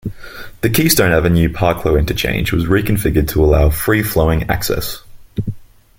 The 0.61 0.69
Keystone 0.71 1.11
Avenue 1.11 1.47
parclo 1.49 1.95
interchange 1.95 2.51
was 2.51 2.65
reconfigured 2.65 3.27
to 3.29 3.45
allow 3.45 3.69
free-flowing 3.69 4.49
access. 4.49 5.03